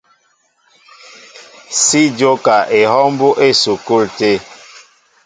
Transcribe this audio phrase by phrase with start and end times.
[1.83, 4.05] Si jóka ehɔw mbóʼ á esukul.